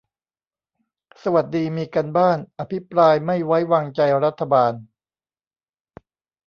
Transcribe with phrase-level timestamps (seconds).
[1.23, 4.73] สวัสดีมีการบ้าน อภิปรายไม่ไว้วางใจรัฐบาล